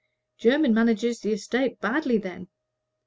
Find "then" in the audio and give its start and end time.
2.17-2.47